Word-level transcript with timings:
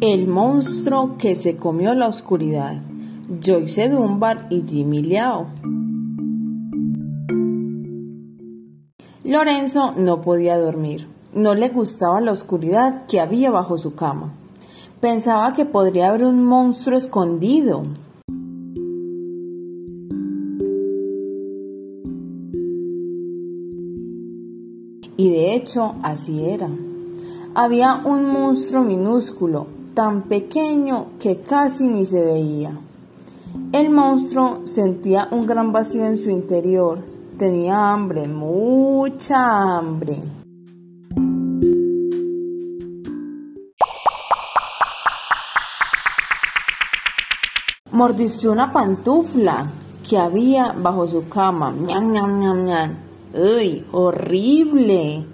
El 0.00 0.28
monstruo 0.28 1.16
que 1.16 1.34
se 1.34 1.56
comió 1.56 1.94
la 1.94 2.08
oscuridad. 2.08 2.82
Joyce 3.42 3.88
Dunbar 3.88 4.48
y 4.50 4.62
Jimmy 4.68 5.02
Liao. 5.02 5.46
Lorenzo 9.24 9.94
no 9.96 10.20
podía 10.20 10.58
dormir. 10.58 11.08
No 11.32 11.54
le 11.54 11.70
gustaba 11.70 12.20
la 12.20 12.32
oscuridad 12.32 13.06
que 13.06 13.20
había 13.20 13.50
bajo 13.50 13.78
su 13.78 13.94
cama. 13.94 14.34
Pensaba 15.00 15.54
que 15.54 15.64
podría 15.64 16.10
haber 16.10 16.24
un 16.24 16.44
monstruo 16.44 16.98
escondido. 16.98 17.84
Y 25.16 25.30
de 25.30 25.54
hecho 25.54 25.94
así 26.02 26.44
era. 26.44 26.68
Había 27.54 28.02
un 28.04 28.26
monstruo 28.26 28.82
minúsculo, 28.82 29.66
tan 29.94 30.22
pequeño 30.22 31.06
que 31.20 31.40
casi 31.40 31.86
ni 31.86 32.04
se 32.04 32.24
veía. 32.24 32.76
El 33.72 33.90
monstruo 33.90 34.66
sentía 34.66 35.28
un 35.30 35.46
gran 35.46 35.72
vacío 35.72 36.04
en 36.04 36.16
su 36.16 36.30
interior. 36.30 36.98
Tenía 37.38 37.92
hambre, 37.92 38.26
mucha 38.26 39.76
hambre. 39.78 40.20
Mordisqueó 47.92 48.50
una 48.50 48.72
pantufla 48.72 49.70
que 50.08 50.18
había 50.18 50.72
bajo 50.72 51.06
su 51.06 51.28
cama. 51.28 51.72
¡Ñam, 51.72 52.10
ñam, 52.10 52.40
ñam, 52.40 52.64
ñam! 52.64 53.13
¡Uy! 53.36 53.84
¡Horrible! 53.90 55.26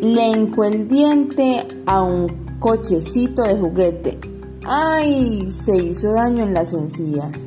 Le 0.00 0.28
hincó 0.30 0.64
el 0.64 0.88
diente 0.88 1.66
a 1.84 2.02
un 2.02 2.26
cochecito 2.58 3.42
de 3.42 3.54
juguete. 3.54 4.18
¡Ay! 4.64 5.50
Se 5.50 5.76
hizo 5.76 6.12
daño 6.12 6.44
en 6.44 6.54
las 6.54 6.72
encías. 6.72 7.46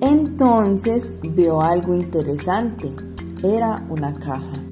Entonces 0.00 1.14
vio 1.22 1.62
algo 1.62 1.94
interesante. 1.94 2.90
Era 3.44 3.86
una 3.88 4.12
caja. 4.18 4.65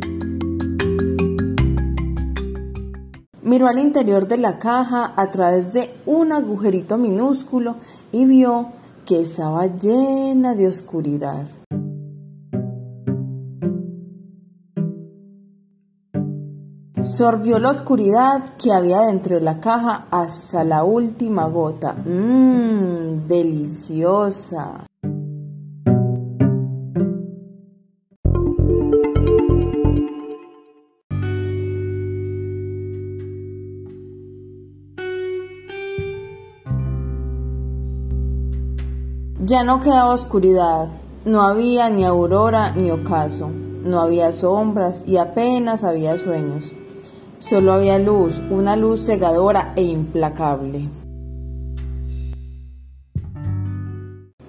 Miró 3.45 3.69
al 3.69 3.79
interior 3.79 4.27
de 4.27 4.39
la 4.39 4.59
caja 4.59 5.13
a 5.17 5.31
través 5.31 5.75
de 5.75 5.91
un 6.07 6.33
agujerito 6.33 6.97
minúsculo 6.97 7.77
y 8.11 8.25
vio 8.25 8.69
que 9.05 9.21
estaba 9.21 9.67
llena 9.67 10.55
de 10.55 10.67
oscuridad. 10.67 11.45
Sorbió 17.03 17.59
la 17.59 17.69
oscuridad 17.69 18.55
que 18.57 18.73
había 18.73 19.01
dentro 19.01 19.37
de 19.37 19.43
la 19.43 19.61
caja 19.61 20.07
hasta 20.11 20.65
la 20.65 20.85
última 20.85 21.47
gota. 21.49 21.93
Mmm, 21.93 23.29
deliciosa. 23.29 24.87
Ya 39.47 39.63
no 39.63 39.79
quedaba 39.81 40.15
oscuridad, 40.15 40.89
no 41.27 41.43
había 41.43 41.91
ni 41.91 42.03
aurora 42.03 42.71
ni 42.71 42.91
ocaso, 42.91 43.51
no 43.51 44.01
había 44.01 44.33
sombras 44.33 45.05
y 45.07 45.19
apenas 45.19 45.85
había 45.85 46.17
sueños. 46.17 46.73
Solo 47.37 47.75
había 47.75 47.99
luz, 47.99 48.41
una 48.51 48.75
luz 48.75 49.05
cegadora 49.05 49.75
e 49.77 49.83
implacable. 49.83 50.89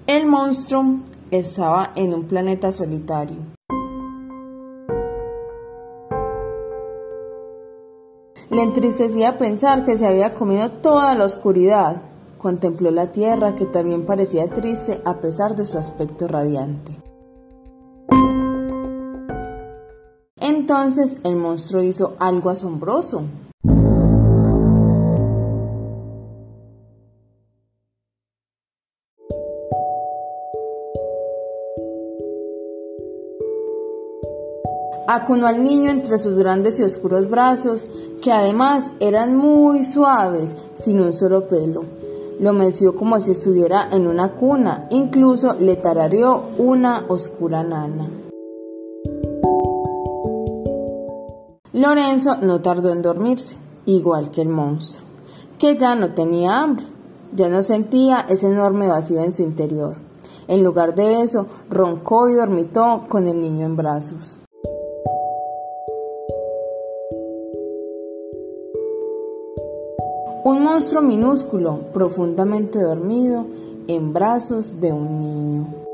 El 0.06 0.24
monstruo 0.24 1.00
estaba 1.30 1.92
en 1.94 2.14
un 2.14 2.24
planeta 2.24 2.72
solitario. 2.72 3.36
Le 8.48 8.62
entristecía 8.62 9.36
pensar 9.36 9.84
que 9.84 9.98
se 9.98 10.06
había 10.06 10.32
comido 10.32 10.70
toda 10.70 11.14
la 11.14 11.26
oscuridad 11.26 12.00
Contempló 12.46 12.92
la 12.92 13.10
tierra 13.10 13.56
que 13.56 13.66
también 13.66 14.06
parecía 14.06 14.46
triste 14.46 15.00
a 15.04 15.20
pesar 15.20 15.56
de 15.56 15.64
su 15.64 15.78
aspecto 15.78 16.28
radiante. 16.28 16.92
Entonces 20.36 21.16
el 21.24 21.34
monstruo 21.34 21.82
hizo 21.82 22.14
algo 22.20 22.50
asombroso. 22.50 23.24
Acunó 35.08 35.48
al 35.48 35.64
niño 35.64 35.90
entre 35.90 36.18
sus 36.18 36.36
grandes 36.36 36.78
y 36.78 36.84
oscuros 36.84 37.28
brazos, 37.28 37.88
que 38.22 38.30
además 38.30 38.92
eran 39.00 39.36
muy 39.36 39.82
suaves, 39.82 40.56
sin 40.74 41.00
un 41.00 41.12
solo 41.12 41.48
pelo. 41.48 42.05
Lo 42.38 42.52
meció 42.52 42.94
como 42.94 43.18
si 43.18 43.30
estuviera 43.30 43.88
en 43.90 44.06
una 44.06 44.32
cuna, 44.32 44.88
incluso 44.90 45.54
le 45.54 45.76
tarareó 45.76 46.50
una 46.58 47.06
oscura 47.08 47.62
nana. 47.62 48.10
Lorenzo 51.72 52.36
no 52.42 52.60
tardó 52.60 52.90
en 52.90 53.00
dormirse, 53.00 53.56
igual 53.86 54.30
que 54.30 54.42
el 54.42 54.48
monstruo, 54.48 55.06
que 55.58 55.76
ya 55.76 55.94
no 55.94 56.12
tenía 56.12 56.60
hambre, 56.60 56.84
ya 57.34 57.48
no 57.48 57.62
sentía 57.62 58.26
ese 58.28 58.48
enorme 58.48 58.86
vacío 58.86 59.22
en 59.22 59.32
su 59.32 59.42
interior. 59.42 59.96
En 60.46 60.62
lugar 60.62 60.94
de 60.94 61.22
eso, 61.22 61.46
roncó 61.70 62.28
y 62.28 62.34
dormitó 62.34 63.04
con 63.08 63.26
el 63.28 63.40
niño 63.40 63.64
en 63.64 63.76
brazos. 63.76 64.38
Un 70.46 70.62
monstruo 70.62 71.02
minúsculo, 71.02 71.90
profundamente 71.92 72.78
dormido, 72.78 73.46
en 73.88 74.12
brazos 74.12 74.80
de 74.80 74.92
un 74.92 75.20
niño. 75.20 75.85